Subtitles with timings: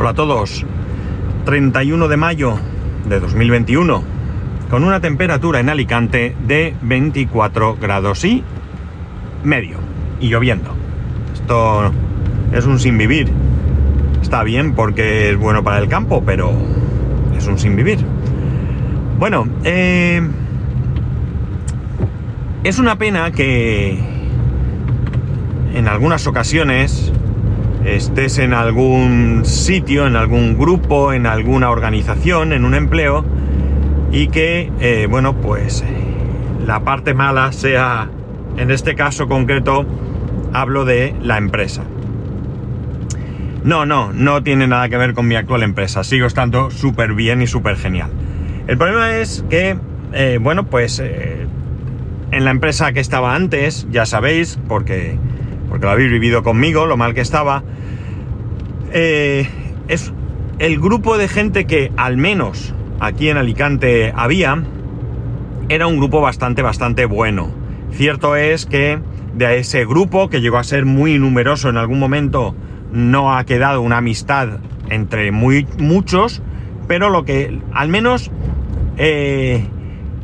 [0.00, 0.64] Hola a todos.
[1.44, 2.56] 31 de mayo
[3.08, 4.04] de 2021,
[4.70, 8.44] con una temperatura en Alicante de 24 grados y
[9.42, 9.78] medio
[10.20, 10.70] y lloviendo.
[11.34, 11.90] Esto
[12.52, 13.28] es un sin vivir.
[14.22, 16.52] Está bien porque es bueno para el campo, pero
[17.36, 17.98] es un sin vivir.
[19.18, 20.22] Bueno, eh,
[22.62, 23.98] es una pena que
[25.74, 27.12] en algunas ocasiones
[27.84, 33.24] estés en algún sitio, en algún grupo, en alguna organización, en un empleo,
[34.10, 35.84] y que, eh, bueno, pues
[36.66, 38.08] la parte mala sea,
[38.56, 39.86] en este caso concreto,
[40.52, 41.84] hablo de la empresa.
[43.64, 47.42] No, no, no tiene nada que ver con mi actual empresa, sigo estando súper bien
[47.42, 48.10] y súper genial.
[48.66, 49.76] El problema es que,
[50.12, 51.46] eh, bueno, pues eh,
[52.30, 55.18] en la empresa que estaba antes, ya sabéis, porque,
[55.68, 57.62] porque lo habéis vivido conmigo, lo mal que estaba,
[58.92, 59.48] eh,
[59.88, 60.12] es
[60.58, 64.62] el grupo de gente que al menos aquí en Alicante había,
[65.68, 67.50] era un grupo bastante, bastante bueno.
[67.92, 68.98] Cierto es que
[69.34, 72.54] de ese grupo, que llegó a ser muy numeroso en algún momento,
[72.92, 74.58] no ha quedado una amistad
[74.90, 76.42] entre muy, muchos,
[76.86, 78.30] pero lo que al menos
[78.96, 79.66] eh,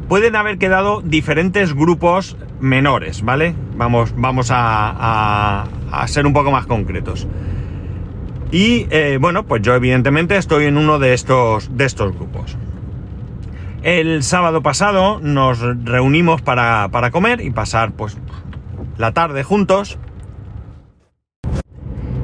[0.08, 3.54] pueden haber quedado diferentes grupos menores, ¿vale?
[3.76, 7.26] Vamos, vamos a, a ser un poco más concretos.
[8.54, 12.56] Y eh, bueno, pues yo evidentemente estoy en uno de estos, de estos grupos.
[13.82, 18.16] El sábado pasado nos reunimos para, comer y pasar pues
[18.96, 19.98] la tarde juntos.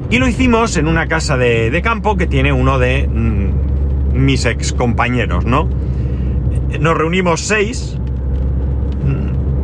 [0.09, 4.71] Y lo hicimos en una casa de, campo que tiene uno de mm, mis ex
[4.71, 5.69] compañeros, ¿no?
[6.79, 7.97] Nos reunimos seis.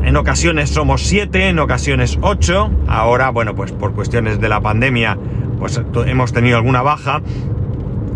[0.08, 2.72] En ocasiones somos siete, en ocasiones ocho.
[2.88, 5.18] Ahora, bueno, pues por cuestiones de la pandemia
[5.60, 7.22] pues hemos tenido alguna baja,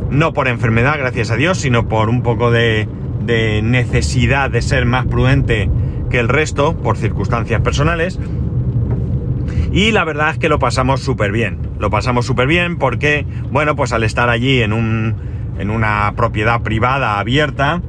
[0.09, 2.87] no por enfermedad, gracias a Dios, sino por un poco de,
[3.61, 5.69] necesidad de ser más prudente
[6.09, 8.17] que el resto, por circunstancias personales.
[9.73, 11.57] Y la verdad es que lo pasamos súper bien.
[11.77, 15.15] Lo pasamos súper bien porque, bueno, pues al estar allí en, un,
[15.59, 17.81] en una propiedad privada abierta,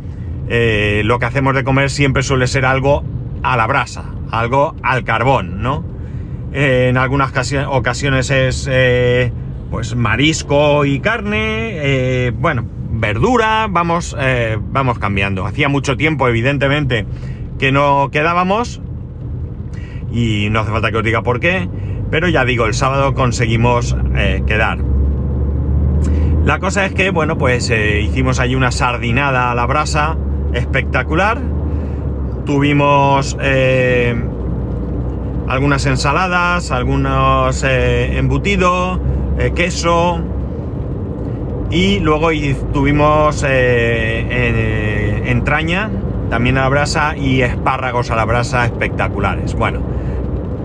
[0.49, 3.05] eh, lo que hacemos de comer siempre suele ser algo
[3.43, 5.85] a la brasa, algo al carbón, ¿no?
[6.53, 7.33] Eh, en algunas
[7.69, 9.33] ocasiones es eh,
[9.71, 15.47] pues marisco y carne, eh, bueno, verdura, vamos, eh, vamos cambiando.
[15.47, 17.07] Hacía mucho tiempo, evidentemente,
[17.59, 18.83] que no quedábamos
[20.13, 21.69] y no hace falta que os diga por qué,
[22.11, 23.97] pero ya digo, el sábado conseguimos
[24.47, 24.79] quedar.
[26.45, 30.19] La cosa es que, bueno, pues hicimos ahí una sardinada a la brasa
[30.53, 31.41] espectacular.
[32.45, 33.37] Tuvimos
[35.49, 38.99] algunas ensaladas, algunos embutidos
[39.39, 40.21] eh, queso
[41.71, 42.29] y luego
[42.73, 45.91] tuvimos eh, eh, entraña
[46.29, 49.55] también a la brasa y espárragos a la brasa espectaculares.
[49.55, 49.81] Bueno,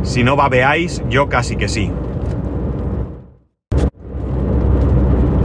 [0.03, 1.91] si no babeáis, yo casi que sí.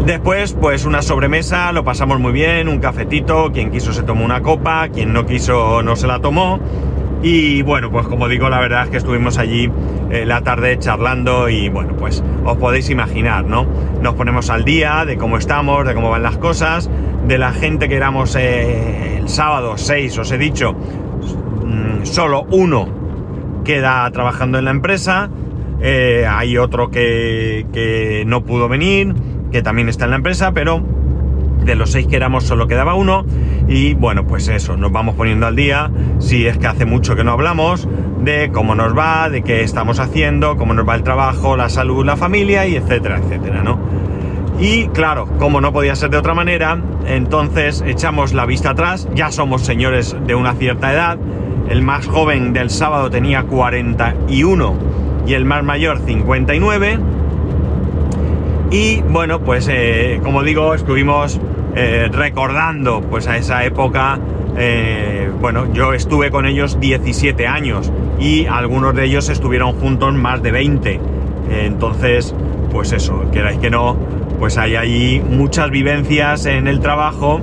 [0.07, 4.43] Después, pues una sobremesa, lo pasamos muy bien, un cafetito, quien quiso se tomó una
[4.43, 6.59] copa, quien no quiso no se la tomó.
[7.23, 9.71] Y bueno, pues como digo, la verdad es que estuvimos allí
[10.11, 13.65] eh, la tarde charlando y bueno, pues os podéis imaginar, ¿no?
[14.03, 16.91] Nos ponemos al día de cómo estamos, de cómo van las cosas,
[17.29, 22.89] de la gente que éramos eh, el sábado 6, os he dicho, mm, solo uno
[23.65, 25.31] queda trabajando en la empresa,
[25.81, 29.15] eh, hay otro que, que no pudo venir,
[29.53, 30.83] que también está en la empresa, pero
[31.65, 33.25] de los seis que éramos solo quedaba uno.
[33.69, 35.91] Y bueno pues eso nos vamos poniendo al día.
[36.19, 37.89] Si es que hace mucho que no hablamos
[38.25, 42.07] de cómo nos va de qué estamos haciendo cómo nos va el trabajo la salud
[42.07, 43.81] la familia y etcétera etcétera no
[44.61, 49.09] y claro como no podía ser de otra manera entonces echamos la vista atrás.
[49.15, 51.19] Ya somos señores de una cierta edad.
[51.69, 54.75] El más joven del sábado tenía 41
[55.27, 56.99] y el más mayor 59
[58.72, 61.39] y bueno, pues eh, como digo, estuvimos
[61.77, 64.19] eh, recordando pues a esa época,
[64.57, 70.42] eh, bueno, yo estuve con ellos 17 años y algunos de ellos estuvieron juntos más
[70.42, 71.01] de 20.
[71.51, 72.34] entonces,
[72.71, 73.95] pues eso, queráis que no,
[74.39, 77.41] pues hay ahí muchas vivencias en el trabajo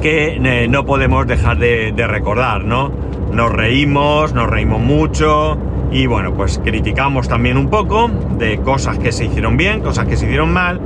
[0.00, 2.90] que no podemos dejar de, de recordar, ¿no?
[3.32, 5.58] Nos reímos, nos reímos mucho,
[5.90, 10.16] y bueno, pues criticamos también un poco de cosas que se hicieron bien, cosas que
[10.16, 10.80] se hicieron mal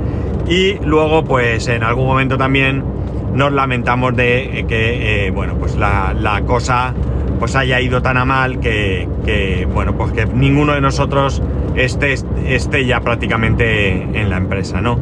[0.47, 2.83] y luego pues en algún momento también
[3.33, 6.93] nos lamentamos de que, eh, bueno, pues la, cosa
[7.39, 11.41] pues haya ido tan a mal que, bueno, pues que ninguno de nosotros
[11.75, 12.15] esté,
[12.45, 14.99] esté ya prácticamente en la empresa, ¿no?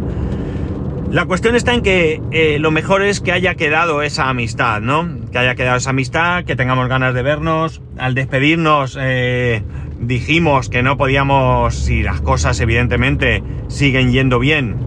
[1.11, 5.09] La cuestión está en que eh, lo mejor es que haya quedado esa amistad, ¿no?
[5.29, 7.81] Que haya quedado esa amistad, que tengamos ganas de vernos.
[7.97, 9.61] Al despedirnos eh,
[9.99, 14.77] dijimos que no podíamos, si las cosas evidentemente siguen yendo bien,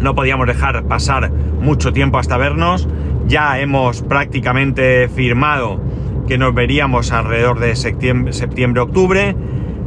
[0.00, 2.88] no podíamos dejar pasar mucho tiempo hasta vernos.
[3.26, 5.78] Ya hemos prácticamente firmado
[6.26, 9.36] que nos veríamos alrededor de septiembre-octubre.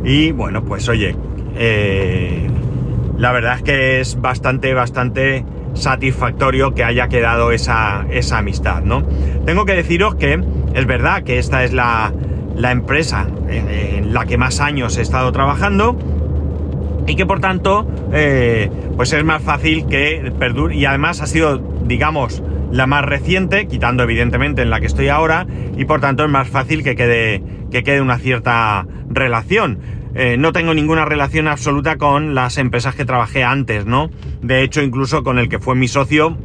[0.06, 1.16] y bueno, pues oye,
[1.56, 2.48] eh,
[3.18, 5.44] la verdad es que es bastante, bastante
[5.74, 9.04] satisfactorio que haya quedado esa, esa amistad, ¿no?
[9.46, 10.42] Tengo que deciros que
[10.74, 12.14] es verdad que esta es la,
[12.56, 15.98] la empresa en, la que más años he estado trabajando
[17.06, 21.58] y que por tanto eh, pues es más fácil que perdure y además ha sido
[21.86, 22.42] digamos
[22.72, 25.48] la más reciente quitando evidentemente en la que estoy ahora
[25.78, 29.80] y por tanto es más fácil que quede que quede una cierta relación
[30.20, 34.10] eh, no tengo ninguna relación absoluta con las empresas que trabajé antes, ¿no?
[34.42, 36.36] De hecho, incluso con el que fue mi socio,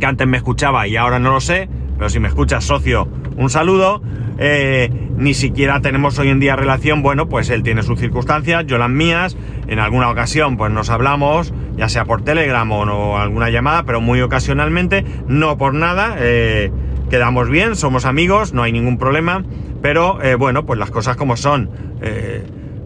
[0.00, 3.50] que antes me escuchaba y ahora no lo sé, pero si me escuchas socio, un
[3.50, 4.02] saludo.
[4.38, 8.76] Eh, ni siquiera tenemos hoy en día relación, bueno, pues él tiene sus circunstancias, yo
[8.76, 13.48] las mías, en alguna ocasión pues nos hablamos, ya sea por Telegram o no, alguna
[13.48, 16.70] llamada, pero muy ocasionalmente, no por nada, eh,
[17.08, 19.42] quedamos bien, somos amigos, no hay ningún problema,
[19.80, 21.70] pero bueno, pues las cosas como son.
[22.02, 22.44] Eh,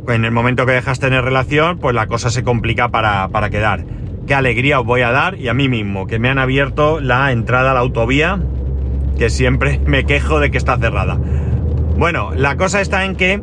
[0.08, 3.84] en el momento que dejas tener relación, pues la cosa se complica para, quedar.
[4.26, 7.32] Qué alegría os voy a dar y a mí mismo, que me han abierto la
[7.32, 8.40] entrada a la autovía,
[9.20, 11.18] que siempre me quejo de que está cerrada.
[11.98, 13.42] Bueno, la cosa está en que,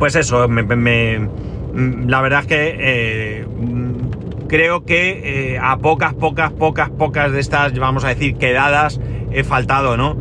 [0.00, 3.46] pues eso, la verdad es que eh,
[4.48, 9.00] creo que eh, a pocas, pocas, pocas, pocas de estas, vamos a decir, quedadas
[9.30, 10.16] he faltado, ¿no?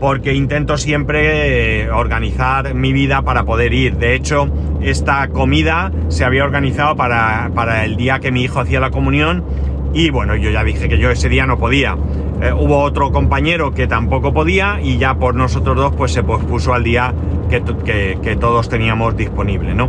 [0.00, 3.96] porque intento siempre eh, organizar mi vida para poder ir.
[3.96, 4.48] De hecho,
[4.80, 9.44] esta comida se había organizado para, el día que mi hijo hacía la comunión
[9.92, 11.96] y bueno, yo ya dije que yo ese día no podía.
[12.44, 16.74] Eh, hubo otro compañero que tampoco podía y ya por nosotros dos pues se pospuso
[16.74, 17.14] al día
[17.48, 19.88] que, todos teníamos disponible, ¿no?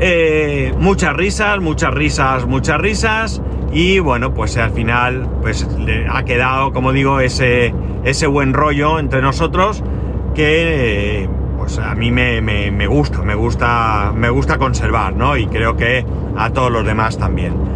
[0.00, 3.40] Eh, muchas risas, muchas risas, muchas risas
[3.72, 5.68] y bueno, pues al final pues
[6.10, 7.72] ha quedado, como digo, ese,
[8.02, 9.84] ese buen rollo entre nosotros
[10.34, 15.36] que pues a mí me, gusta, me gusta, me gusta conservar, ¿no?
[15.36, 16.04] Y creo que
[16.36, 17.73] a todos los demás también.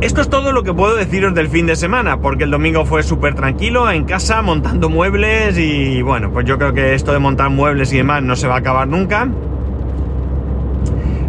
[0.00, 3.02] Esto es todo lo que puedo deciros del fin de semana, porque el domingo fue
[3.02, 7.48] súper tranquilo en casa, montando muebles y bueno, pues yo creo que esto de montar
[7.50, 9.28] muebles y demás no se va a acabar nunca.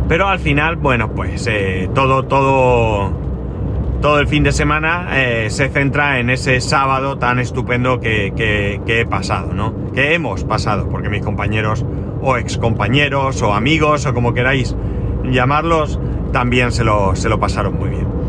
[0.08, 3.12] Pero al final, bueno, pues eh, todo, todo,
[4.02, 9.06] todo el fin de semana eh, se centra en ese sábado tan estupendo que, he
[9.06, 9.74] pasado, ¿no?
[9.94, 11.86] Que hemos pasado, porque mis compañeros
[12.22, 14.76] o ex compañeros o amigos o como queráis
[15.24, 16.00] llamarlos,
[16.34, 18.25] también se lo, se lo pasaron muy bien.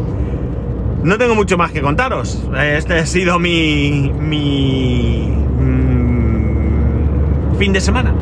[1.02, 2.42] No tengo mucho más que contaros.
[2.60, 8.12] Este ha sido mi, mi mm, fin de semana.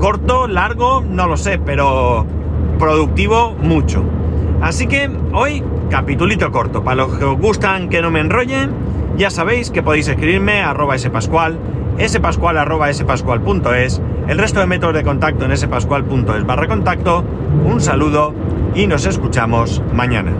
[0.00, 2.26] Corto, largo, no lo sé, pero
[2.78, 4.04] productivo mucho.
[4.60, 6.84] Así que hoy capitulito corto.
[6.84, 8.70] Para los que os gustan que no me enrollen,
[9.16, 11.58] ya sabéis que podéis escribirme a arroba spascual,
[12.06, 17.24] spascual arroba el resto de métodos de contacto en spascual.es barra contacto.
[17.64, 18.34] Un saludo
[18.74, 20.32] y nos escuchamos mañana.